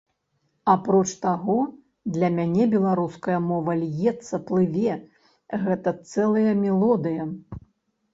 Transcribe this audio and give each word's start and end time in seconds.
Апроч 0.73 1.07
таго, 1.25 1.57
для 2.15 2.29
мяне 2.37 2.63
беларуская 2.71 3.35
мова 3.49 3.75
льецца, 3.81 4.39
плыве, 4.47 4.95
гэта 5.67 5.93
цэлая 6.13 6.53
мелодыя. 6.63 7.23